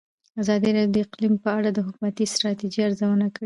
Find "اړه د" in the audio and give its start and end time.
1.57-1.79